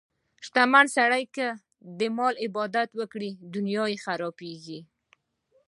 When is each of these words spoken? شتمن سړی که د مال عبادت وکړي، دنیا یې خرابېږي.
شتمن 0.45 0.85
سړی 0.97 1.23
که 1.35 1.47
د 1.99 2.01
مال 2.17 2.33
عبادت 2.45 2.89
وکړي، 2.99 3.31
دنیا 3.55 3.83
یې 3.91 3.97
خرابېږي. 4.05 4.79